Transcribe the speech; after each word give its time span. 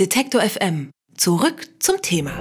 Detektor 0.00 0.40
FM. 0.40 0.90
Zurück 1.16 1.68
zum 1.78 2.02
Thema. 2.02 2.32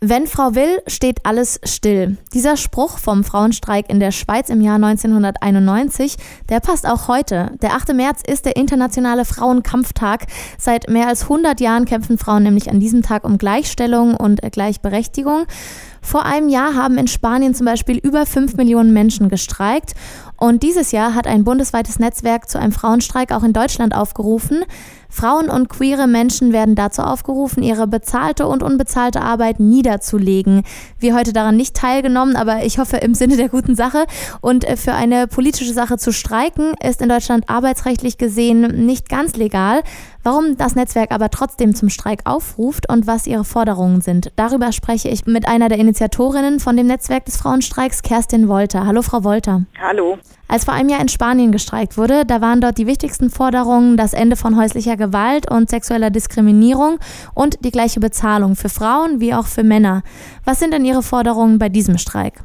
Wenn 0.00 0.28
Frau 0.28 0.54
will, 0.54 0.80
steht 0.86 1.26
alles 1.26 1.58
still. 1.64 2.18
Dieser 2.32 2.56
Spruch 2.56 2.98
vom 2.98 3.24
Frauenstreik 3.24 3.90
in 3.90 3.98
der 3.98 4.12
Schweiz 4.12 4.48
im 4.48 4.60
Jahr 4.60 4.76
1991, 4.76 6.18
der 6.48 6.60
passt 6.60 6.86
auch 6.86 7.08
heute. 7.08 7.50
Der 7.62 7.74
8. 7.74 7.94
März 7.94 8.20
ist 8.24 8.44
der 8.44 8.54
internationale 8.54 9.24
Frauenkampftag. 9.24 10.26
Seit 10.56 10.88
mehr 10.88 11.08
als 11.08 11.22
100 11.22 11.60
Jahren 11.60 11.84
kämpfen 11.84 12.16
Frauen 12.16 12.44
nämlich 12.44 12.70
an 12.70 12.78
diesem 12.78 13.02
Tag 13.02 13.24
um 13.24 13.36
Gleichstellung 13.36 14.14
und 14.14 14.40
Gleichberechtigung. 14.52 15.46
Vor 16.00 16.24
einem 16.24 16.48
Jahr 16.48 16.76
haben 16.76 16.98
in 16.98 17.08
Spanien 17.08 17.54
zum 17.54 17.66
Beispiel 17.66 17.98
über 17.98 18.26
5 18.26 18.54
Millionen 18.54 18.92
Menschen 18.92 19.28
gestreikt. 19.28 19.94
Und 20.36 20.62
dieses 20.62 20.92
Jahr 20.92 21.14
hat 21.14 21.26
ein 21.26 21.44
bundesweites 21.44 21.98
Netzwerk 21.98 22.48
zu 22.48 22.58
einem 22.58 22.72
Frauenstreik 22.72 23.32
auch 23.32 23.42
in 23.42 23.52
Deutschland 23.52 23.94
aufgerufen. 23.94 24.64
Frauen 25.08 25.48
und 25.48 25.68
queere 25.68 26.06
Menschen 26.06 26.52
werden 26.52 26.74
dazu 26.74 27.00
aufgerufen, 27.00 27.62
ihre 27.62 27.86
bezahlte 27.86 28.46
und 28.46 28.62
unbezahlte 28.62 29.22
Arbeit 29.22 29.60
niederzulegen. 29.60 30.62
Wir 30.98 31.14
heute 31.14 31.32
daran 31.32 31.56
nicht 31.56 31.74
teilgenommen, 31.74 32.36
aber 32.36 32.64
ich 32.64 32.78
hoffe 32.78 32.98
im 32.98 33.14
Sinne 33.14 33.36
der 33.36 33.48
guten 33.48 33.74
Sache. 33.74 34.04
Und 34.40 34.64
äh, 34.64 34.76
für 34.76 34.92
eine 34.92 35.26
politische 35.26 35.72
Sache 35.72 35.96
zu 35.96 36.12
streiken, 36.12 36.74
ist 36.86 37.00
in 37.00 37.08
Deutschland 37.08 37.48
arbeitsrechtlich 37.48 38.18
gesehen 38.18 38.84
nicht 38.86 39.08
ganz 39.08 39.36
legal. 39.36 39.82
Warum 40.26 40.56
das 40.56 40.74
Netzwerk 40.74 41.12
aber 41.12 41.30
trotzdem 41.30 41.72
zum 41.72 41.88
Streik 41.88 42.22
aufruft 42.24 42.90
und 42.90 43.06
was 43.06 43.28
ihre 43.28 43.44
Forderungen 43.44 44.00
sind, 44.00 44.32
darüber 44.34 44.72
spreche 44.72 45.08
ich 45.08 45.24
mit 45.24 45.46
einer 45.46 45.68
der 45.68 45.78
Initiatorinnen 45.78 46.58
von 46.58 46.76
dem 46.76 46.88
Netzwerk 46.88 47.26
des 47.26 47.36
Frauenstreiks, 47.36 48.02
Kerstin 48.02 48.48
Wolter. 48.48 48.88
Hallo, 48.88 49.02
Frau 49.02 49.22
Wolter. 49.22 49.62
Hallo. 49.80 50.18
Als 50.48 50.64
vor 50.64 50.74
einem 50.74 50.88
Jahr 50.88 51.00
in 51.00 51.08
Spanien 51.08 51.52
gestreikt 51.52 51.96
wurde, 51.96 52.24
da 52.26 52.40
waren 52.40 52.60
dort 52.60 52.76
die 52.76 52.88
wichtigsten 52.88 53.30
Forderungen 53.30 53.96
das 53.96 54.14
Ende 54.14 54.34
von 54.34 54.56
häuslicher 54.56 54.96
Gewalt 54.96 55.48
und 55.48 55.70
sexueller 55.70 56.10
Diskriminierung 56.10 56.98
und 57.36 57.64
die 57.64 57.70
gleiche 57.70 58.00
Bezahlung 58.00 58.56
für 58.56 58.68
Frauen 58.68 59.20
wie 59.20 59.32
auch 59.32 59.46
für 59.46 59.62
Männer. 59.62 60.02
Was 60.44 60.58
sind 60.58 60.74
denn 60.74 60.84
Ihre 60.84 61.04
Forderungen 61.04 61.60
bei 61.60 61.68
diesem 61.68 61.98
Streik? 61.98 62.42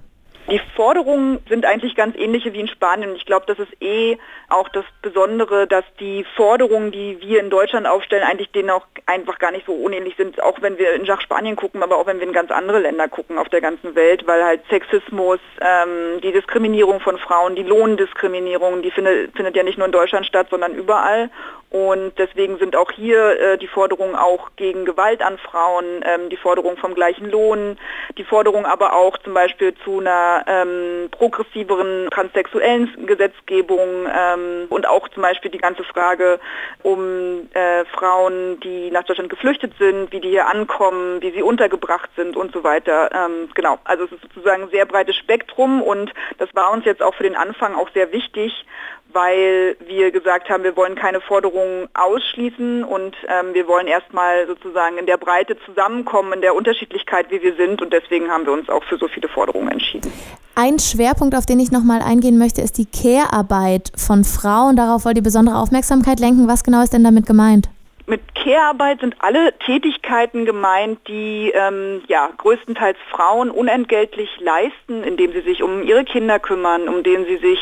Die 0.52 0.62
Forderungen 0.76 1.40
sind 1.48 1.66
eigentlich 1.66 1.96
ganz 1.96 2.16
ähnliche 2.18 2.54
wie 2.54 2.60
in 2.60 2.68
Spanien. 2.68 3.16
Ich 3.16 3.26
glaube, 3.26 3.46
das 3.48 3.58
ist 3.58 3.72
eh 3.82 4.18
auch 4.52 4.70
das 4.70 4.86
Besondere, 5.02 5.68
dass 5.68 5.86
die 6.00 6.26
Forderungen, 6.36 6.92
die 6.92 7.20
wir 7.22 7.40
in 7.40 7.50
Deutschland 7.50 7.88
aufstellen, 7.88 8.24
eigentlich 8.24 8.52
denen 8.52 8.70
auch 8.70 8.86
einfach 9.06 9.40
gar 9.40 9.52
nicht 9.52 9.66
so 9.66 9.74
unähnlich 9.74 10.16
sind, 10.18 10.42
auch 10.42 10.62
wenn 10.62 10.78
wir 10.78 10.94
in 10.94 11.06
nach 11.12 11.22
Spanien 11.22 11.56
gucken, 11.56 11.84
aber 11.84 11.98
auch 11.98 12.08
wenn 12.08 12.20
wir 12.20 12.28
in 12.28 12.34
ganz 12.34 12.52
andere 12.52 12.80
Länder 12.80 13.08
gucken 13.08 13.38
auf 13.38 13.50
der 13.50 13.62
ganzen 13.62 13.96
Welt, 13.96 14.26
weil 14.28 14.44
halt 14.44 14.62
Sexismus, 14.70 15.40
ähm, 15.60 16.22
die 16.22 16.32
Diskriminierung 16.32 17.00
von 17.02 17.18
Frauen, 17.18 17.56
die 17.56 17.64
Lohndiskriminierung, 17.64 18.82
die 18.82 18.92
findet, 18.92 19.36
findet 19.36 19.56
ja 19.56 19.64
nicht 19.64 19.78
nur 19.78 19.88
in 19.88 19.92
Deutschland 19.92 20.26
statt, 20.26 20.48
sondern 20.50 20.74
überall. 20.74 21.30
Und 21.72 22.12
deswegen 22.18 22.58
sind 22.58 22.76
auch 22.76 22.92
hier 22.92 23.40
äh, 23.40 23.58
die 23.58 23.68
Forderungen 23.68 24.16
auch 24.16 24.50
gegen 24.58 24.84
Gewalt 24.84 25.22
an 25.22 25.38
Frauen, 25.38 26.04
ähm, 26.04 26.30
die 26.30 26.36
Forderung 26.36 26.76
vom 26.76 26.96
gleichen 26.96 27.32
Lohn, 27.32 27.78
die 28.18 28.26
Forderung 28.26 28.66
aber 28.66 28.94
auch 28.94 29.18
zum 29.20 29.34
Beispiel 29.34 29.74
zu 29.86 30.00
einer 30.00 30.44
ähm, 30.48 31.10
progressiveren 31.12 32.10
transsexuellen 32.12 33.06
Gesetzgebung 33.06 34.06
ähm, 34.06 34.41
und 34.70 34.88
auch 34.88 35.08
zum 35.10 35.24
Beispiel 35.24 35.52
die 35.52 35.58
ganze 35.58 35.84
Frage 35.84 36.40
um 36.84 37.50
äh, 37.54 37.86
Frauen, 37.86 38.60
die 38.62 38.92
nach 38.92 39.04
Deutschland 39.04 39.30
geflüchtet 39.30 39.74
sind, 39.78 40.12
wie 40.12 40.20
die 40.20 40.30
hier 40.30 40.48
ankommen, 40.48 41.22
wie 41.22 41.32
sie 41.32 41.44
untergebracht 41.44 42.10
sind 42.16 42.36
und 42.36 42.54
so 42.54 42.64
weiter. 42.64 43.10
Ähm, 43.14 43.50
genau, 43.54 43.80
also 43.84 44.06
es 44.06 44.12
ist 44.12 44.22
sozusagen 44.22 44.64
ein 44.64 44.70
sehr 44.70 44.86
breites 44.86 45.16
Spektrum 45.16 45.82
und 45.82 46.14
das 46.38 46.50
war 46.54 46.72
uns 46.72 46.86
jetzt 46.86 47.02
auch 47.02 47.16
für 47.16 47.24
den 47.24 47.36
Anfang 47.36 47.76
auch 47.76 47.90
sehr 47.94 48.12
wichtig, 48.12 48.66
weil 49.14 49.76
wir 49.86 50.12
gesagt 50.12 50.50
haben, 50.50 50.64
wir 50.64 50.76
wollen 50.76 50.96
keine 50.96 51.22
Forderungen 51.22 51.88
ausschließen 51.94 52.84
und 52.84 53.16
ähm, 53.28 53.54
wir 53.54 53.68
wollen 53.68 53.88
erstmal 53.88 54.48
sozusagen 54.48 54.98
in 54.98 55.06
der 55.06 55.18
Breite 55.18 55.58
zusammenkommen, 55.66 56.34
in 56.34 56.42
der 56.42 56.56
Unterschiedlichkeit, 56.56 57.30
wie 57.30 57.42
wir 57.42 57.56
sind 57.56 57.82
und 57.82 57.94
deswegen 57.94 58.30
haben 58.30 58.46
wir 58.46 58.54
uns 58.54 58.70
auch 58.70 58.84
für 58.86 58.98
so 58.98 59.08
viele 59.08 59.28
Forderungen 59.28 59.70
entschieden. 59.70 60.12
Ein 60.56 60.80
Schwerpunkt, 60.80 61.36
auf 61.36 61.46
den 61.46 61.60
ich 61.60 61.72
nochmal 61.72 62.02
eingehen 62.02 62.38
möchte, 62.38 62.62
ist 62.62 62.78
die 62.78 62.86
Care-Arbeit 62.86 63.92
von 63.96 64.24
Frauen. 64.24 64.76
Darauf 64.76 65.06
wollt 65.06 65.18
ihr 65.18 65.24
besondere 65.24 65.58
Aufmerksamkeit 65.58 66.20
lenken. 66.20 66.48
Was 66.48 66.64
genau 66.64 66.84
ist 66.84 66.94
denn 66.94 67.04
damit 67.04 67.26
gemeint? 67.26 67.70
Mit 68.08 68.36
Care-Arbeit 68.36 69.02
sind 69.02 69.16
alle 69.20 69.58
Tätigkeiten 69.60 70.46
gemeint, 70.46 71.08
die 71.08 71.52
ähm, 71.54 72.02
ja, 72.08 72.30
größtenteils 72.38 72.98
Frauen 73.10 73.52
unentgeltlich 73.52 74.30
leisten, 74.40 75.04
indem 75.04 75.32
sie 75.34 75.42
sich 75.42 75.62
um 75.62 75.84
ihre 75.84 76.04
Kinder 76.04 76.40
kümmern, 76.40 76.90
um 76.90 77.04
denen 77.04 77.26
sie 77.26 77.38
sich 77.38 77.60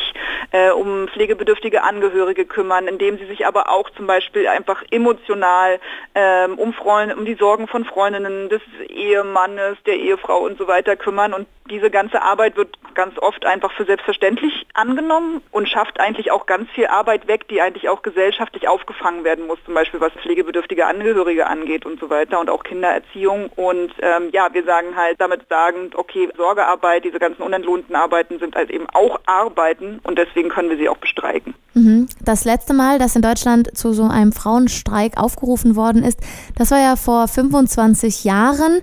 äh, 0.52 0.70
um 0.70 1.08
pflegebedürftige 1.08 1.82
Angehörige 1.82 2.44
kümmern, 2.44 2.88
indem 2.88 3.18
sie 3.18 3.26
sich 3.26 3.46
aber 3.46 3.70
auch 3.70 3.90
zum 3.90 4.06
Beispiel 4.06 4.46
einfach 4.48 4.82
emotional 4.90 5.78
ähm, 6.14 6.58
um, 6.58 6.74
um 7.16 7.24
die 7.24 7.34
Sorgen 7.34 7.68
von 7.68 7.84
Freundinnen, 7.84 8.48
des 8.48 8.62
Ehemannes, 8.88 9.76
der 9.86 9.96
Ehefrau 9.96 10.40
und 10.40 10.58
so 10.58 10.66
weiter 10.66 10.96
kümmern. 10.96 11.34
Und 11.34 11.46
diese 11.70 11.90
ganze 11.90 12.20
Arbeit 12.22 12.56
wird 12.56 12.76
ganz 12.94 13.16
oft 13.18 13.46
einfach 13.46 13.72
für 13.72 13.84
selbstverständlich 13.84 14.66
angenommen 14.74 15.40
und 15.50 15.68
schafft 15.68 16.00
eigentlich 16.00 16.30
auch 16.32 16.46
ganz 16.46 16.68
viel 16.70 16.86
Arbeit 16.86 17.28
weg, 17.28 17.48
die 17.48 17.62
eigentlich 17.62 17.88
auch 17.88 18.02
gesellschaftlich 18.02 18.68
aufgefangen 18.68 19.24
werden 19.24 19.46
muss, 19.46 19.58
zum 19.64 19.74
Beispiel 19.74 20.00
was 20.00 20.12
pflegebedürftige 20.14 20.86
Angehörige 20.86 21.46
angeht 21.46 21.86
und 21.86 22.00
so 22.00 22.10
weiter 22.10 22.40
und 22.40 22.50
auch 22.50 22.64
Kindererziehung. 22.64 23.50
Und 23.56 23.92
ähm, 24.00 24.30
ja, 24.32 24.52
wir 24.52 24.64
sagen 24.64 24.96
halt 24.96 25.20
damit 25.20 25.48
sagen, 25.48 25.90
okay, 25.94 26.28
Sorgearbeit, 26.36 27.04
diese 27.04 27.18
ganzen 27.18 27.42
unentlohnten 27.42 27.94
Arbeiten 27.94 28.38
sind 28.38 28.56
halt 28.56 28.70
eben 28.70 28.86
auch 28.92 29.20
Arbeiten 29.26 30.00
und 30.02 30.18
deswegen 30.18 30.48
können 30.48 30.70
wir 30.70 30.76
sie 30.76 30.88
auch 30.88 30.98
bestreiken. 30.98 31.54
Mhm. 31.74 31.99
Das 32.24 32.44
letzte 32.44 32.74
Mal, 32.74 32.98
dass 32.98 33.16
in 33.16 33.22
Deutschland 33.22 33.76
zu 33.76 33.92
so 33.92 34.04
einem 34.04 34.32
Frauenstreik 34.32 35.16
aufgerufen 35.16 35.76
worden 35.76 36.04
ist, 36.04 36.18
das 36.56 36.70
war 36.70 36.78
ja 36.80 36.96
vor 36.96 37.28
25 37.28 38.24
Jahren. 38.24 38.80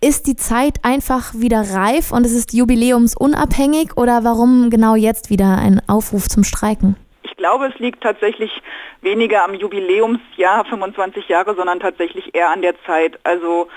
Ist 0.00 0.26
die 0.26 0.36
Zeit 0.36 0.78
einfach 0.82 1.34
wieder 1.34 1.62
reif 1.74 2.12
und 2.12 2.26
es 2.26 2.32
ist 2.32 2.52
jubiläumsunabhängig 2.52 3.96
oder 3.96 4.24
warum 4.24 4.70
genau 4.70 4.94
jetzt 4.94 5.30
wieder 5.30 5.58
ein 5.58 5.80
Aufruf 5.88 6.28
zum 6.28 6.44
Streiken? 6.44 6.96
Ich 7.22 7.36
glaube, 7.36 7.66
es 7.66 7.78
liegt 7.78 8.02
tatsächlich 8.02 8.50
weniger 9.00 9.44
am 9.44 9.54
Jubiläumsjahr 9.54 10.64
25 10.64 11.28
Jahre, 11.28 11.54
sondern 11.54 11.80
tatsächlich 11.80 12.34
eher 12.34 12.50
an 12.50 12.62
der 12.62 12.74
Zeit. 12.84 13.18
Also 13.24 13.68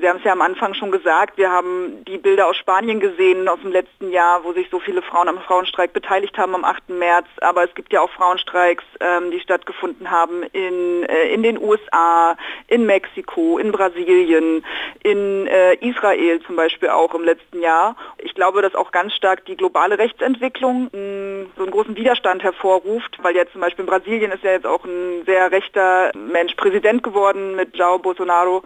Sie 0.00 0.08
haben 0.08 0.18
es 0.18 0.24
ja 0.24 0.30
am 0.30 0.42
Anfang 0.42 0.74
schon 0.74 0.92
gesagt, 0.92 1.38
wir 1.38 1.50
haben 1.50 2.04
die 2.06 2.18
Bilder 2.18 2.46
aus 2.46 2.56
Spanien 2.56 3.00
gesehen 3.00 3.48
aus 3.48 3.58
dem 3.60 3.72
letzten 3.72 4.12
Jahr, 4.12 4.44
wo 4.44 4.52
sich 4.52 4.68
so 4.70 4.78
viele 4.78 5.02
Frauen 5.02 5.28
am 5.28 5.40
Frauenstreik 5.40 5.92
beteiligt 5.92 6.38
haben 6.38 6.54
am 6.54 6.64
8. 6.64 6.90
März. 6.90 7.26
Aber 7.40 7.64
es 7.64 7.74
gibt 7.74 7.92
ja 7.92 8.00
auch 8.00 8.10
Frauenstreiks, 8.10 8.84
ähm, 9.00 9.32
die 9.32 9.40
stattgefunden 9.40 10.08
haben 10.08 10.44
in, 10.52 11.02
äh, 11.02 11.32
in 11.34 11.42
den 11.42 11.58
USA, 11.58 12.36
in 12.68 12.86
Mexiko, 12.86 13.58
in 13.58 13.72
Brasilien, 13.72 14.64
in 15.02 15.48
äh, 15.48 15.74
Israel 15.74 16.40
zum 16.46 16.54
Beispiel 16.54 16.90
auch 16.90 17.12
im 17.14 17.24
letzten 17.24 17.60
Jahr. 17.60 17.96
Ich 18.18 18.34
glaube, 18.34 18.62
dass 18.62 18.76
auch 18.76 18.92
ganz 18.92 19.14
stark 19.14 19.46
die 19.46 19.56
globale 19.56 19.98
Rechtsentwicklung 19.98 20.90
mh, 20.92 21.46
so 21.56 21.64
einen 21.64 21.72
großen 21.72 21.96
Widerstand 21.96 22.44
hervorruft, 22.44 23.18
weil 23.22 23.34
jetzt 23.34 23.50
zum 23.50 23.62
Beispiel 23.62 23.84
in 23.84 23.90
Brasilien 23.90 24.30
ist 24.30 24.44
ja 24.44 24.52
jetzt 24.52 24.66
auch 24.66 24.84
ein 24.84 25.24
sehr 25.26 25.50
rechter 25.50 26.12
Mensch 26.14 26.54
Präsident 26.54 27.02
geworden 27.02 27.56
mit 27.56 27.76
Jair 27.76 27.98
Bolsonaro 27.98 28.62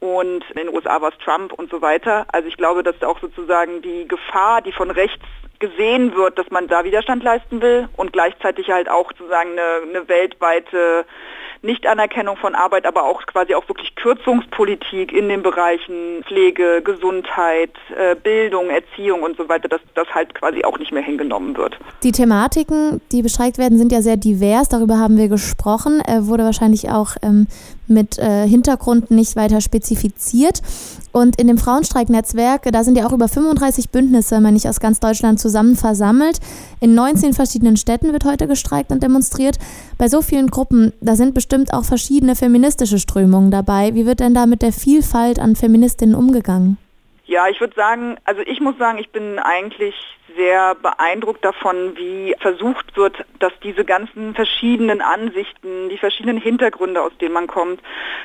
und 0.00 0.44
in 0.50 0.56
den 0.56 0.74
USA 0.74 1.00
war 1.00 1.10
es 1.10 1.18
Trump 1.24 1.52
und 1.52 1.70
so 1.70 1.82
weiter. 1.82 2.26
Also 2.32 2.48
ich 2.48 2.56
glaube, 2.56 2.82
dass 2.82 3.00
auch 3.02 3.20
sozusagen 3.20 3.82
die 3.82 4.08
Gefahr, 4.08 4.62
die 4.62 4.72
von 4.72 4.90
rechts 4.90 5.22
gesehen 5.58 6.14
wird, 6.14 6.38
dass 6.38 6.50
man 6.50 6.66
da 6.66 6.84
Widerstand 6.84 7.22
leisten 7.22 7.60
will 7.60 7.88
und 7.96 8.12
gleichzeitig 8.12 8.70
halt 8.70 8.88
auch 8.88 9.10
sozusagen 9.12 9.50
eine, 9.52 9.88
eine 9.88 10.08
weltweite 10.08 11.04
Nichtanerkennung 11.62 12.38
von 12.38 12.54
Arbeit, 12.54 12.86
aber 12.86 13.04
auch 13.04 13.26
quasi 13.26 13.54
auch 13.54 13.68
wirklich 13.68 13.94
Kürzungspolitik 13.94 15.12
in 15.12 15.28
den 15.28 15.42
Bereichen 15.42 16.24
Pflege, 16.26 16.80
Gesundheit, 16.82 17.72
äh, 17.94 18.14
Bildung, 18.14 18.70
Erziehung 18.70 19.22
und 19.22 19.36
so 19.36 19.48
weiter, 19.50 19.68
dass 19.68 19.80
das 19.94 20.08
halt 20.14 20.34
quasi 20.34 20.64
auch 20.64 20.78
nicht 20.78 20.92
mehr 20.92 21.02
hingenommen 21.02 21.56
wird. 21.58 21.78
Die 22.02 22.12
Thematiken, 22.12 23.02
die 23.12 23.20
bestreikt 23.20 23.58
werden, 23.58 23.76
sind 23.76 23.92
ja 23.92 24.00
sehr 24.00 24.16
divers. 24.16 24.70
Darüber 24.70 24.98
haben 24.98 25.18
wir 25.18 25.28
gesprochen. 25.28 26.02
Er 26.06 26.26
wurde 26.26 26.44
wahrscheinlich 26.44 26.88
auch 26.90 27.16
ähm, 27.22 27.46
mit 27.90 28.18
äh, 28.18 28.46
Hintergrund 28.46 29.10
nicht 29.10 29.36
weiter 29.36 29.60
spezifiziert. 29.60 30.62
Und 31.12 31.40
in 31.40 31.48
dem 31.48 31.58
Frauenstreiknetzwerk, 31.58 32.70
da 32.70 32.84
sind 32.84 32.96
ja 32.96 33.06
auch 33.06 33.12
über 33.12 33.26
35 33.26 33.90
Bündnisse, 33.90 34.40
meine 34.40 34.56
ich, 34.56 34.68
aus 34.68 34.78
ganz 34.78 35.00
Deutschland 35.00 35.40
zusammen 35.40 35.76
versammelt. 35.76 36.38
In 36.78 36.94
19 36.94 37.32
verschiedenen 37.32 37.76
Städten 37.76 38.12
wird 38.12 38.24
heute 38.24 38.46
gestreikt 38.46 38.92
und 38.92 39.02
demonstriert. 39.02 39.58
Bei 39.98 40.08
so 40.08 40.22
vielen 40.22 40.48
Gruppen, 40.48 40.92
da 41.00 41.16
sind 41.16 41.34
bestimmt 41.34 41.74
auch 41.74 41.84
verschiedene 41.84 42.36
feministische 42.36 43.00
Strömungen 43.00 43.50
dabei. 43.50 43.94
Wie 43.94 44.06
wird 44.06 44.20
denn 44.20 44.34
da 44.34 44.46
mit 44.46 44.62
der 44.62 44.72
Vielfalt 44.72 45.40
an 45.40 45.56
Feministinnen 45.56 46.14
umgegangen? 46.14 46.78
Ja, 47.30 47.46
ich 47.46 47.60
würde 47.60 47.76
sagen, 47.76 48.16
also 48.24 48.42
ich 48.44 48.58
muss 48.58 48.76
sagen, 48.76 48.98
ich 48.98 49.10
bin 49.10 49.38
eigentlich 49.38 49.94
sehr 50.36 50.74
beeindruckt 50.74 51.44
davon, 51.44 51.96
wie 51.96 52.34
versucht 52.40 52.96
wird, 52.96 53.24
dass 53.38 53.52
diese 53.62 53.84
ganzen 53.84 54.34
verschiedenen 54.34 55.00
Ansichten, 55.00 55.90
die 55.90 55.96
verschiedenen 55.96 56.38
Hintergründe, 56.38 57.00
aus 57.00 57.16
denen 57.20 57.34
man 57.34 57.46
kommt, 57.46 57.80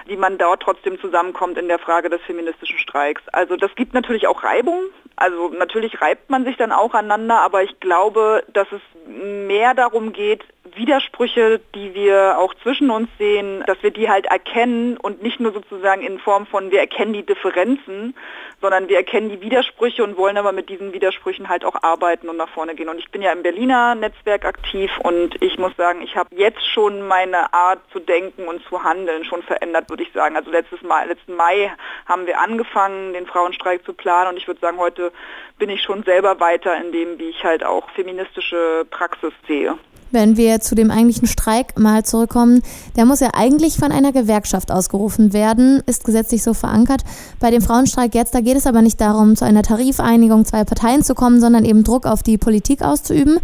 wie 0.07 0.17
man 0.17 0.39
dort 0.39 0.63
trotzdem 0.63 0.99
zusammenkommt 0.99 1.59
in 1.59 1.67
der 1.67 1.77
Frage 1.77 2.09
des 2.09 2.19
feministischen 2.23 2.79
Streiks. 2.79 3.21
Also 3.27 3.55
das 3.57 3.75
gibt 3.75 3.93
natürlich 3.93 4.25
auch 4.25 4.43
Reibung. 4.43 4.81
Also 5.17 5.49
natürlich 5.49 6.01
reibt 6.01 6.31
man 6.31 6.43
sich 6.43 6.57
dann 6.57 6.71
auch 6.71 6.95
aneinander, 6.95 7.41
aber 7.41 7.61
ich 7.61 7.79
glaube, 7.79 8.43
dass 8.53 8.67
es 8.71 8.81
mehr 9.07 9.75
darum 9.75 10.13
geht, 10.13 10.43
Widersprüche, 10.75 11.59
die 11.73 11.93
wir 11.93 12.37
auch 12.37 12.53
zwischen 12.55 12.89
uns 12.89 13.09
sehen, 13.17 13.63
dass 13.67 13.81
wir 13.81 13.91
die 13.91 14.09
halt 14.09 14.25
erkennen 14.25 14.97
und 14.97 15.21
nicht 15.23 15.39
nur 15.39 15.53
sozusagen 15.53 16.01
in 16.01 16.19
Form 16.19 16.45
von 16.45 16.71
wir 16.71 16.79
erkennen 16.79 17.13
die 17.13 17.25
Differenzen, 17.25 18.15
sondern 18.61 18.87
wir 18.87 18.97
erkennen 18.97 19.29
die 19.29 19.41
Widersprüche 19.41 20.03
und 20.03 20.17
wollen 20.17 20.37
aber 20.37 20.51
mit 20.51 20.69
diesen 20.69 20.93
Widersprüchen 20.93 21.49
halt 21.49 21.65
auch 21.65 21.75
arbeiten 21.83 22.29
und 22.29 22.37
nach 22.37 22.49
vorne 22.49 22.75
gehen. 22.75 22.89
Und 22.89 22.99
ich 22.99 23.09
bin 23.11 23.21
ja 23.21 23.31
im 23.31 23.43
Berliner 23.43 23.95
Netzwerk 23.95 24.45
aktiv 24.45 24.91
und 25.03 25.41
ich 25.41 25.57
muss 25.57 25.75
sagen, 25.77 26.01
ich 26.01 26.15
habe 26.15 26.35
jetzt 26.35 26.65
schon 26.65 27.01
meine 27.07 27.53
Art 27.53 27.79
zu 27.91 27.99
denken 27.99 28.47
und 28.47 28.63
zu 28.67 28.83
handeln 28.83 29.25
schon 29.25 29.43
verändert, 29.43 29.89
würde 29.89 30.03
ich 30.03 30.11
sagen. 30.13 30.35
Also 30.35 30.51
letztes 30.51 30.81
Mai, 30.81 31.05
letzten 31.05 31.35
Mai 31.35 31.71
haben 32.05 32.27
wir 32.27 32.39
angefangen, 32.39 33.13
den 33.13 33.27
Frauenstreik 33.27 33.85
zu 33.85 33.93
planen 33.93 34.31
und 34.31 34.37
ich 34.37 34.47
würde 34.47 34.59
sagen, 34.59 34.77
heute 34.77 35.11
bin 35.57 35.69
ich 35.69 35.81
schon 35.81 36.03
selber 36.03 36.39
weiter 36.39 36.75
in 36.77 36.91
dem, 36.91 37.19
wie 37.19 37.29
ich 37.29 37.43
halt 37.43 37.63
auch 37.63 37.89
feministische 37.91 38.85
Praxis 38.89 39.33
sehe. 39.47 39.77
Wenn 40.11 40.37
wir 40.37 40.61
zu 40.61 40.75
dem 40.75 40.91
eigentlichen 40.91 41.27
Streik 41.27 41.77
mal 41.79 42.05
zurückkommen, 42.05 42.61
der 42.95 43.05
muss 43.05 43.19
ja 43.19 43.31
eigentlich 43.33 43.77
von 43.77 43.91
einer 43.91 44.11
Gewerkschaft 44.11 44.71
ausgerufen 44.71 45.33
werden, 45.33 45.81
ist 45.87 46.05
gesetzlich 46.05 46.43
so 46.43 46.53
verankert. 46.53 47.01
Bei 47.39 47.51
dem 47.51 47.61
Frauenstreik 47.61 48.15
jetzt, 48.15 48.33
da 48.33 48.41
geht 48.41 48.55
es 48.55 48.67
aber 48.67 48.81
nicht 48.81 49.01
darum, 49.01 49.35
zu 49.35 49.45
einer 49.45 49.63
Tarifeinigung 49.63 50.45
zweier 50.45 50.65
Parteien 50.65 51.03
zu 51.03 51.15
kommen, 51.15 51.41
sondern 51.41 51.65
eben 51.65 51.83
Druck 51.83 52.05
auf 52.05 52.23
die 52.23 52.37
Politik 52.37 52.81
auszuüben. 52.81 53.39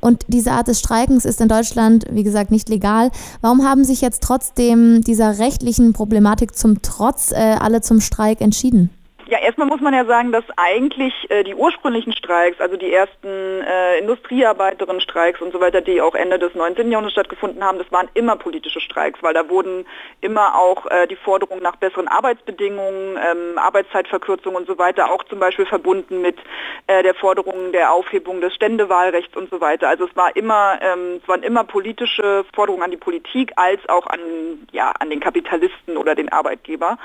Und 0.00 0.24
diese 0.28 0.52
Art 0.52 0.68
des 0.68 0.78
Streikens 0.78 1.24
ist 1.24 1.40
in 1.40 1.48
Deutschland, 1.48 2.04
wie 2.10 2.22
gesagt, 2.22 2.50
nicht 2.50 2.68
legal. 2.68 3.10
Warum 3.40 3.64
haben 3.64 3.84
sich 3.84 4.00
jetzt 4.00 4.22
trotzdem 4.22 5.02
dieser 5.02 5.38
rechtlichen 5.38 5.92
Problematik 5.92 6.56
zum 6.56 6.80
Trotz 6.82 7.32
äh, 7.32 7.56
alle 7.58 7.80
zum 7.80 8.00
Streik 8.00 8.40
entschieden? 8.40 8.90
Ja, 9.28 9.38
erstmal 9.38 9.66
muss 9.66 9.80
man 9.80 9.92
ja 9.92 10.04
sagen, 10.04 10.30
dass 10.30 10.44
eigentlich 10.56 11.12
äh, 11.30 11.42
die 11.42 11.56
ursprünglichen 11.56 12.12
Streiks, 12.12 12.60
also 12.60 12.76
die 12.76 12.92
ersten 12.92 13.26
äh, 13.26 13.98
Industriearbeiterinnen-Streiks 13.98 15.42
und 15.42 15.52
so 15.52 15.60
weiter, 15.60 15.80
die 15.80 16.00
auch 16.00 16.14
Ende 16.14 16.38
des 16.38 16.54
19. 16.54 16.92
Jahrhunderts 16.92 17.14
stattgefunden 17.14 17.64
haben, 17.64 17.78
das 17.78 17.90
waren 17.90 18.08
immer 18.14 18.36
politische 18.36 18.80
Streiks, 18.80 19.20
weil 19.24 19.34
da 19.34 19.48
wurden 19.48 19.84
immer 20.20 20.54
auch 20.54 20.86
äh, 20.86 21.08
die 21.08 21.16
Forderungen 21.16 21.60
nach 21.60 21.74
besseren 21.74 22.06
Arbeitsbedingungen, 22.06 23.16
ähm, 23.16 23.58
Arbeitszeitverkürzung 23.58 24.54
und 24.54 24.68
so 24.68 24.78
weiter 24.78 25.10
auch 25.10 25.24
zum 25.24 25.40
Beispiel 25.40 25.66
verbunden 25.66 26.22
mit 26.22 26.38
äh, 26.86 27.02
der 27.02 27.14
Forderung 27.14 27.72
der 27.72 27.92
Aufhebung 27.92 28.40
des 28.40 28.54
Ständewahlrechts 28.54 29.36
und 29.36 29.50
so 29.50 29.60
weiter. 29.60 29.88
Also 29.88 30.04
es 30.04 30.14
war 30.14 30.36
immer, 30.36 30.78
ähm, 30.80 31.18
es 31.20 31.28
waren 31.28 31.42
immer 31.42 31.64
politische 31.64 32.44
Forderungen 32.54 32.84
an 32.84 32.92
die 32.92 32.96
Politik 32.96 33.50
als 33.56 33.80
auch 33.88 34.06
an, 34.06 34.20
ja, 34.70 34.92
an 35.00 35.10
den 35.10 35.18
Kapitalisten 35.18 35.96
oder 35.96 36.14
den 36.14 36.28
Arbeitgeber. 36.28 36.96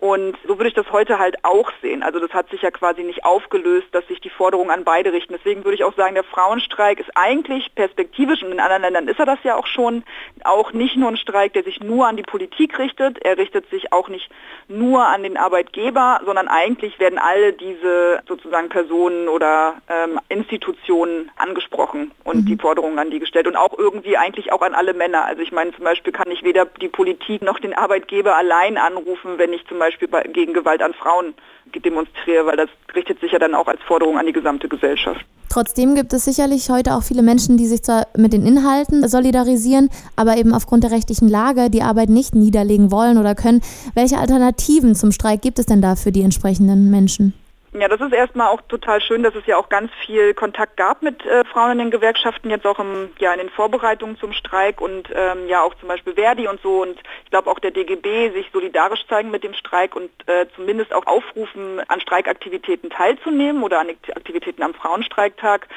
Und 0.00 0.36
so 0.46 0.58
würde 0.58 0.68
ich 0.68 0.74
das 0.74 0.90
heute 0.92 1.18
halt 1.18 1.44
auch 1.44 1.67
sehen. 1.82 2.02
Also 2.02 2.18
das 2.18 2.30
hat 2.32 2.48
sich 2.50 2.62
ja 2.62 2.70
quasi 2.70 3.02
nicht 3.02 3.24
aufgelöst, 3.24 3.88
dass 3.92 4.06
sich 4.06 4.20
die 4.20 4.30
Forderungen 4.30 4.70
an 4.70 4.84
beide 4.84 5.12
richten. 5.12 5.34
Deswegen 5.36 5.64
würde 5.64 5.74
ich 5.74 5.84
auch 5.84 5.94
sagen, 5.94 6.14
der 6.14 6.24
Frauenstreik 6.24 7.00
ist 7.00 7.10
eigentlich 7.14 7.74
perspektivisch 7.74 8.42
und 8.42 8.52
in 8.52 8.60
anderen 8.60 8.82
Ländern 8.82 9.08
ist 9.08 9.18
er 9.18 9.26
das 9.26 9.38
ja 9.42 9.56
auch 9.56 9.66
schon, 9.66 10.04
auch 10.44 10.72
nicht 10.72 10.96
nur 10.96 11.10
ein 11.10 11.16
Streik, 11.16 11.52
der 11.52 11.64
sich 11.64 11.80
nur 11.80 12.06
an 12.06 12.16
die 12.16 12.22
Politik 12.22 12.78
richtet. 12.78 13.18
Er 13.24 13.36
richtet 13.38 13.68
sich 13.70 13.92
auch 13.92 14.08
nicht 14.08 14.30
nur 14.68 15.06
an 15.06 15.22
den 15.22 15.36
Arbeitgeber, 15.36 16.20
sondern 16.24 16.48
eigentlich 16.48 16.98
werden 16.98 17.18
alle 17.18 17.52
diese 17.52 18.20
sozusagen 18.26 18.68
Personen 18.68 19.28
oder 19.28 19.74
ähm, 19.88 20.18
Institutionen 20.28 21.30
angesprochen 21.36 22.12
und 22.24 22.42
mhm. 22.42 22.46
die 22.46 22.56
Forderungen 22.56 22.98
an 22.98 23.10
die 23.10 23.18
gestellt 23.18 23.46
und 23.46 23.56
auch 23.56 23.76
irgendwie 23.76 24.16
eigentlich 24.16 24.52
auch 24.52 24.62
an 24.62 24.74
alle 24.74 24.94
Männer. 24.94 25.24
Also 25.24 25.42
ich 25.42 25.52
meine 25.52 25.72
zum 25.72 25.84
Beispiel 25.84 26.12
kann 26.12 26.30
ich 26.30 26.42
weder 26.42 26.64
die 26.64 26.88
Politik 26.88 27.42
noch 27.42 27.58
den 27.58 27.74
Arbeitgeber 27.74 28.36
allein 28.36 28.78
anrufen, 28.78 29.38
wenn 29.38 29.52
ich 29.52 29.66
zum 29.66 29.78
Beispiel 29.78 29.88
Beispiel 29.88 30.08
bei, 30.08 30.22
gegen 30.22 30.52
Gewalt 30.52 30.82
an 30.82 30.94
Frauen 30.94 31.34
demonstriere, 31.72 32.46
weil 32.46 32.56
das 32.56 32.68
richtet 32.94 33.20
sich 33.20 33.32
ja 33.32 33.38
dann 33.38 33.54
auch 33.54 33.66
als 33.66 33.80
Forderung 33.82 34.18
an 34.18 34.26
die 34.26 34.32
gesamte 34.32 34.68
Gesellschaft. 34.68 35.24
Trotzdem 35.50 35.94
gibt 35.94 36.12
es 36.12 36.24
sicherlich 36.24 36.68
heute 36.68 36.94
auch 36.94 37.02
viele 37.02 37.22
Menschen, 37.22 37.56
die 37.56 37.66
sich 37.66 37.82
zwar 37.82 38.06
mit 38.16 38.32
den 38.32 38.46
Inhalten 38.46 39.08
solidarisieren, 39.08 39.88
aber 40.14 40.36
eben 40.36 40.52
aufgrund 40.52 40.84
der 40.84 40.90
rechtlichen 40.90 41.28
Lage 41.28 41.70
die 41.70 41.82
Arbeit 41.82 42.10
nicht 42.10 42.34
niederlegen 42.34 42.90
wollen 42.90 43.16
oder 43.18 43.34
können. 43.34 43.62
Welche 43.94 44.18
Alternativen 44.18 44.94
zum 44.94 45.10
Streik 45.10 45.40
gibt 45.40 45.58
es 45.58 45.66
denn 45.66 45.80
da 45.80 45.96
für 45.96 46.12
die 46.12 46.22
entsprechenden 46.22 46.90
Menschen? 46.90 47.32
Ja, 47.72 47.86
das 47.86 48.00
ist 48.00 48.14
erstmal 48.14 48.48
auch 48.48 48.62
total 48.62 49.02
schön, 49.02 49.22
dass 49.22 49.34
es 49.34 49.44
ja 49.44 49.58
auch 49.58 49.68
ganz 49.68 49.90
viel 50.06 50.32
Kontakt 50.32 50.78
gab 50.78 51.02
mit 51.02 51.24
äh, 51.26 51.44
Frauen 51.44 51.72
in 51.72 51.78
den 51.78 51.90
Gewerkschaften, 51.90 52.48
jetzt 52.48 52.66
auch 52.66 52.78
im, 52.78 53.10
ja, 53.18 53.32
in 53.32 53.40
den 53.40 53.50
Vorbereitungen 53.50 54.16
zum 54.16 54.32
Streik 54.32 54.80
und 54.80 55.10
ähm, 55.14 55.46
ja 55.48 55.62
auch 55.62 55.74
zum 55.74 55.88
Beispiel 55.88 56.14
Verdi 56.14 56.48
und 56.48 56.62
so 56.62 56.80
und 56.80 56.98
ich 57.24 57.30
glaube 57.30 57.50
auch 57.50 57.58
der 57.58 57.70
DGB 57.70 58.30
sich 58.32 58.48
solidarisch 58.54 59.06
zeigen 59.06 59.30
mit 59.30 59.44
dem 59.44 59.52
Streik 59.52 59.94
und 59.94 60.10
äh, 60.26 60.46
zumindest 60.56 60.94
auch 60.94 61.06
aufrufen, 61.06 61.80
an 61.88 62.00
Streikaktivitäten 62.00 62.88
teilzunehmen 62.88 63.62
oder 63.62 63.80
an 63.80 63.90
Aktivitäten 64.14 64.62
am 64.62 64.72
Frauenstreiktag. 64.72 65.68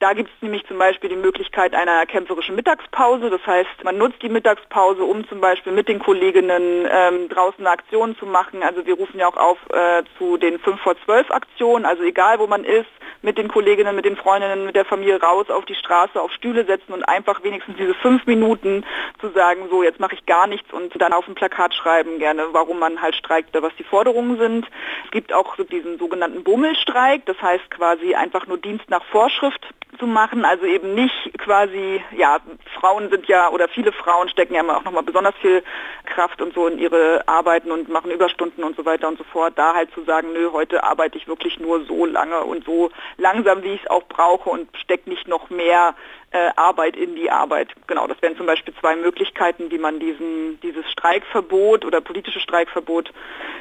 Da 0.00 0.14
gibt 0.14 0.30
es 0.34 0.42
nämlich 0.42 0.66
zum 0.66 0.78
Beispiel 0.78 1.10
die 1.10 1.16
Möglichkeit 1.16 1.74
einer 1.74 2.06
kämpferischen 2.06 2.56
Mittagspause. 2.56 3.28
Das 3.28 3.46
heißt, 3.46 3.84
man 3.84 3.98
nutzt 3.98 4.22
die 4.22 4.30
Mittagspause, 4.30 5.04
um 5.04 5.28
zum 5.28 5.42
Beispiel 5.42 5.74
mit 5.74 5.88
den 5.88 5.98
Kolleginnen 5.98 6.88
ähm, 6.90 7.28
draußen 7.28 7.66
Aktionen 7.66 8.16
zu 8.16 8.24
machen. 8.24 8.62
Also 8.62 8.86
wir 8.86 8.94
rufen 8.94 9.20
ja 9.20 9.28
auch 9.28 9.36
auf 9.36 9.58
äh, 9.70 10.02
zu 10.16 10.38
den 10.38 10.58
5 10.58 10.80
vor 10.80 10.96
12 11.04 11.30
Aktionen. 11.30 11.84
Also 11.84 12.02
egal 12.02 12.38
wo 12.38 12.46
man 12.46 12.64
ist, 12.64 12.88
mit 13.22 13.38
den 13.38 13.48
Kolleginnen, 13.48 13.96
mit 13.96 14.04
den 14.04 14.16
Freundinnen, 14.16 14.64
mit 14.64 14.76
der 14.76 14.84
Familie 14.84 15.20
raus 15.20 15.50
auf 15.50 15.64
die 15.64 15.74
Straße, 15.74 16.20
auf 16.20 16.32
Stühle 16.32 16.64
setzen 16.64 16.92
und 16.92 17.04
einfach 17.04 17.42
wenigstens 17.42 17.76
diese 17.76 17.94
fünf 17.94 18.26
Minuten 18.26 18.84
zu 19.20 19.30
sagen, 19.30 19.68
so 19.70 19.82
jetzt 19.82 20.00
mache 20.00 20.14
ich 20.14 20.26
gar 20.26 20.46
nichts 20.46 20.72
und 20.72 20.92
dann 21.00 21.12
auf 21.12 21.26
ein 21.28 21.34
Plakat 21.34 21.74
schreiben 21.74 22.18
gerne, 22.18 22.46
warum 22.52 22.78
man 22.78 23.00
halt 23.00 23.14
streikt 23.14 23.50
oder 23.56 23.66
was 23.66 23.76
die 23.76 23.84
Forderungen 23.84 24.38
sind. 24.38 24.66
Es 25.04 25.10
gibt 25.10 25.32
auch 25.32 25.56
diesen 25.70 25.98
sogenannten 25.98 26.44
Bummelstreik, 26.44 27.26
das 27.26 27.40
heißt 27.40 27.70
quasi 27.70 28.14
einfach 28.14 28.46
nur 28.46 28.58
Dienst 28.58 28.88
nach 28.88 29.04
Vorschrift 29.04 29.66
zu 29.98 30.06
machen, 30.06 30.44
also 30.44 30.64
eben 30.64 30.94
nicht 30.94 31.38
quasi, 31.38 32.02
ja, 32.16 32.38
Frauen 32.80 33.10
sind 33.10 33.26
ja 33.26 33.50
oder 33.50 33.68
viele 33.68 33.92
Frauen 33.92 34.28
stecken 34.28 34.54
ja 34.54 34.60
immer 34.60 34.78
auch 34.78 34.84
nochmal 34.84 35.02
besonders 35.02 35.34
viel 35.40 35.62
Kraft 36.06 36.40
und 36.40 36.54
so 36.54 36.66
in 36.68 36.78
ihre 36.78 37.22
Arbeiten 37.26 37.70
und 37.70 37.88
machen 37.88 38.10
Überstunden 38.10 38.64
und 38.64 38.76
so 38.76 38.84
weiter 38.84 39.08
und 39.08 39.18
so 39.18 39.24
fort, 39.24 39.54
da 39.56 39.74
halt 39.74 39.92
zu 39.92 40.02
sagen, 40.04 40.32
nö, 40.32 40.50
heute 40.52 40.84
arbeite 40.84 41.18
ich 41.18 41.28
wirklich 41.28 41.58
nur 41.58 41.84
so 41.84 42.06
lange 42.06 42.40
und 42.40 42.64
so 42.64 42.90
langsam, 43.16 43.62
wie 43.62 43.74
ich 43.74 43.82
es 43.82 43.90
auch 43.90 44.04
brauche 44.04 44.50
und 44.50 44.68
stecke 44.76 45.08
nicht 45.08 45.28
noch 45.28 45.50
mehr 45.50 45.94
äh, 46.32 46.50
Arbeit 46.56 46.96
in 46.96 47.16
die 47.16 47.30
Arbeit. 47.30 47.68
Genau, 47.86 48.06
das 48.06 48.20
wären 48.22 48.36
zum 48.36 48.46
Beispiel 48.46 48.74
zwei 48.80 48.96
Möglichkeiten, 48.96 49.70
wie 49.70 49.78
man 49.78 49.98
diesen, 49.98 50.58
dieses 50.62 50.84
Streikverbot 50.90 51.84
oder 51.84 52.00
politische 52.00 52.40
Streikverbot 52.40 53.12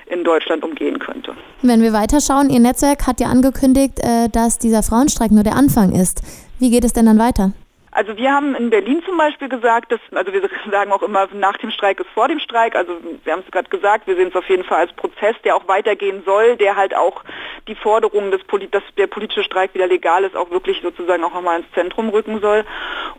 in 0.07 0.24
Deutschland 0.24 0.63
umgehen 0.63 1.00
könnte. 1.00 1.36
Wenn 1.62 1.81
wir 1.81 1.94
weiterschauen, 1.94 2.50
Ihr 2.50 2.59
Netzwerk 2.59 3.07
hat 3.07 3.19
ja 3.19 3.27
angekündigt, 3.27 4.00
äh, 4.00 4.30
dass 4.30 4.59
dieser 4.59 4.83
Frauenstreik 4.83 5.31
nur 5.31 5.44
der 5.44 5.56
Anfang 5.56 5.94
ist. 5.94 6.21
Wie 6.59 6.69
geht 6.69 6.83
es 6.83 6.94
denn 6.94 7.06
dann 7.06 7.19
weiter? 7.19 7.53
Also 7.91 8.15
wir 8.18 8.31
haben 8.31 8.56
in 8.56 8.69
Berlin 8.69 9.01
zum 9.06 9.18
Beispiel 9.18 9.50
gesagt, 9.50 9.91
dass, 9.91 10.00
also 10.12 10.31
wir 10.31 10.41
sagen 10.71 10.91
auch 10.91 11.01
immer, 11.01 11.27
nach 11.33 11.57
dem 11.57 11.71
Streik 11.71 12.00
ist 12.00 12.09
vor 12.13 12.27
dem 12.27 12.39
Streik. 12.39 12.75
Also 12.75 12.97
wir 13.24 13.33
haben 13.33 13.44
es 13.45 13.51
gerade 13.51 13.69
gesagt, 13.69 14.07
wir 14.07 14.15
sehen 14.15 14.30
es 14.30 14.36
auf 14.36 14.47
jeden 14.47 14.63
Fall 14.63 14.80
als 14.80 14.94
Prozess, 14.94 15.35
der 15.44 15.56
auch 15.56 15.68
weitergehen 15.68 16.23
soll, 16.25 16.56
der 16.57 16.75
halt 16.75 16.95
auch 16.95 17.23
die 17.68 17.75
Forderung, 17.75 18.31
dass, 18.31 18.42
dass 18.71 18.83
der 18.97 19.07
politische 19.07 19.44
Streik 19.44 19.73
wieder 19.73 19.87
legal 19.87 20.23
ist, 20.23 20.35
auch 20.35 20.49
wirklich 20.52 20.81
sozusagen 20.81 21.23
auch 21.23 21.33
nochmal 21.33 21.59
ins 21.59 21.71
Zentrum 21.73 22.09
rücken 22.09 22.40
soll. 22.42 22.66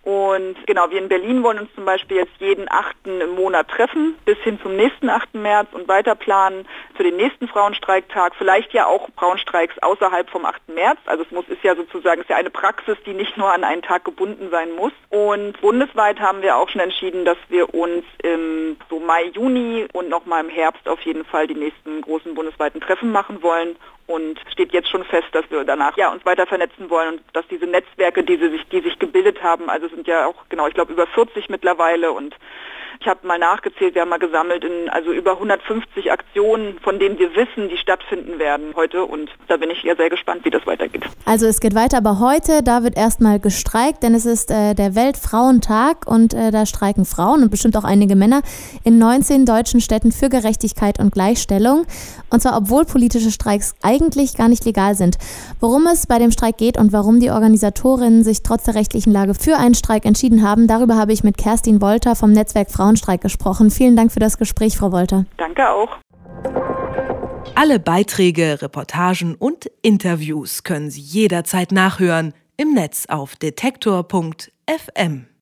Und 0.03 0.57
genau, 0.67 0.91
wir 0.91 0.99
in 0.99 1.09
Berlin 1.09 1.43
wollen 1.43 1.59
uns 1.59 1.75
zum 1.75 1.85
Beispiel 1.85 2.19
jetzt 2.19 2.33
jeden 2.39 2.71
8. 2.71 2.97
im 3.07 3.35
Monat 3.35 3.69
treffen, 3.69 4.15
bis 4.25 4.39
hin 4.39 4.59
zum 4.63 4.77
nächsten 4.77 5.09
8. 5.09 5.35
März 5.35 5.69
und 5.73 5.89
weiter 5.89 6.15
planen 6.15 6.67
für 6.97 7.03
den 7.03 7.17
nächsten 7.17 7.49
Frauenstreiktag. 7.49 8.35
Vielleicht 8.37 8.73
ja 8.73 8.87
auch 8.87 9.09
Frauenstreiks 9.17 9.79
außerhalb 9.83 10.29
vom 10.31 10.45
8. 10.45 10.69
März. 10.69 10.99
Also 11.07 11.25
es 11.25 11.31
muss 11.31 11.49
ist 11.49 11.63
ja 11.63 11.75
sozusagen 11.75 12.21
ist 12.21 12.31
ja 12.31 12.37
eine 12.37 12.51
Praxis, 12.51 12.97
die 13.07 13.15
nicht 13.15 13.37
nur 13.37 13.53
an 13.53 13.65
einen 13.65 13.83
Tag 13.83 14.05
gebunden 14.05 14.49
sein 14.51 14.60
muss. 14.69 14.93
Und 15.09 15.61
bundesweit 15.61 16.21
haben 16.21 16.43
wir 16.43 16.57
auch 16.57 16.69
schon 16.69 16.81
entschieden, 16.81 17.25
dass 17.25 17.39
wir 17.49 17.75
uns 17.75 18.05
im 18.23 18.77
so 18.89 19.01
Mai, 19.01 19.25
Juni 19.35 19.87
und 19.93 20.09
nochmal 20.09 20.45
im 20.45 20.51
Herbst 20.51 20.89
auf 20.89 21.01
jeden 21.03 21.25
Fall 21.25 21.47
die 21.47 21.55
nächsten 21.55 22.01
großen 22.03 22.35
bundesweiten 22.35 22.81
Treffen 22.81 23.13
machen 23.13 23.43
wollen 23.43 23.77
und 24.11 24.41
steht 24.51 24.73
jetzt 24.73 24.89
schon 24.89 25.05
fest, 25.05 25.29
dass 25.33 25.49
wir 25.51 25.65
danach 25.65 25.97
ja, 25.97 26.13
uns 26.13 26.25
weiter 26.27 26.47
vernetzen 26.47 26.91
wollen 26.91 27.15
und 27.15 27.23
dass 27.33 27.47
diese 27.49 27.67
Netzwerke, 27.67 28.23
die, 28.25 28.37
sich, 28.37 28.67
die 28.69 28.81
sich 28.81 28.99
gebildet 28.99 29.43
haben, 29.43 29.71
also 29.71 29.89
sind 29.89 30.07
ja 30.07 30.27
auch 30.27 30.49
genau, 30.49 30.67
ich 30.67 30.75
glaube 30.75 30.93
über 30.93 31.07
40 31.07 31.49
mittlerweile 31.49 32.13
und 32.13 32.35
ich 33.03 33.09
habe 33.09 33.27
mal 33.27 33.39
nachgezählt, 33.39 33.95
wir 33.95 34.03
haben 34.03 34.11
mal 34.11 34.19
gesammelt 34.19 34.63
in 34.63 34.91
also 34.91 35.11
über 35.11 35.33
150 35.33 36.13
Aktionen, 36.13 36.79
von 36.81 36.99
denen 36.99 37.19
wir 37.19 37.35
wissen, 37.35 37.71
die 37.71 37.79
stattfinden 37.79 38.39
werden 38.39 38.75
heute. 38.77 39.05
Und 39.07 39.31
da 39.49 39.57
bin 39.57 39.71
ich 39.71 39.83
ja 39.83 39.97
sehr 39.97 40.11
gespannt, 40.11 40.45
wie 40.45 40.51
das 40.51 40.67
weitergeht. 40.67 41.05
Also 41.25 41.47
es 41.47 41.61
geht 41.61 41.75
weiter, 41.75 41.97
aber 41.97 42.21
heute, 42.21 42.63
da 42.63 42.83
wird 42.83 42.99
erstmal 42.99 43.41
gestreikt, 43.41 44.03
denn 44.03 44.15
es 44.15 44.27
ist 44.27 44.51
äh, 44.51 44.75
der 44.75 44.95
Weltfrauentag 44.95 46.07
und 46.07 46.35
äh, 46.35 46.51
da 46.51 46.67
streiken 46.67 47.07
Frauen 47.07 47.43
und 47.43 47.51
bestimmt 47.51 47.77
auch 47.79 47.85
einige 47.85 48.17
Männer 48.17 48.43
in 48.85 48.99
19 48.99 49.47
deutschen 49.47 49.81
Städten 49.81 50.13
für 50.13 50.29
Gerechtigkeit 50.29 50.99
und 50.99 51.11
Gleichstellung. 51.11 51.87
Und 52.29 52.43
zwar 52.43 52.55
obwohl 52.59 52.85
politische 52.85 53.31
Streiks 53.31 53.75
eigentlich 53.83 54.00
gar 54.37 54.49
nicht 54.49 54.65
legal 54.67 54.95
sind. 54.95 55.17
Worum 55.59 55.87
es 55.87 56.07
bei 56.07 56.19
dem 56.19 56.33
Streik 56.33 56.59
geht 56.59 56.77
und 56.77 56.93
warum 56.93 57.19
die 57.19 57.31
Organisatorinnen 57.31 58.25
sich 58.25 58.43
trotz 58.43 58.65
der 58.65 58.75
rechtlichen 58.75 59.13
Lage 59.13 59.35
für 59.35 59.57
einen 59.57 59.75
Streik 59.75 60.05
entschieden 60.05 60.43
haben, 60.43 60.67
darüber 60.67 60.97
habe 60.97 61.13
ich 61.13 61.25
mit 61.25 61.39
Kerstin 61.39 61.81
Wolter 61.81 62.15
vom 62.15 62.33
Netzwerk 62.33 62.71
Frauen 62.71 62.91
Frauenstreik 62.91 63.21
gesprochen. 63.21 63.71
Vielen 63.71 63.95
Dank 63.95 64.11
für 64.11 64.19
das 64.19 64.37
Gespräch, 64.37 64.77
Frau 64.77 64.91
Wolter. 64.91 65.25
Danke 65.37 65.69
auch. 65.71 65.97
Alle 67.55 67.79
Beiträge, 67.79 68.63
Reportagen 68.63 69.35
und 69.37 69.71
Interviews 69.83 70.65
können 70.65 70.91
Sie 70.91 71.01
jederzeit 71.01 71.73
nachhören 71.73 72.33
im 72.57 72.75
Netz 72.75 73.07
auf 73.07 73.37
detektor.fm. 73.37 75.31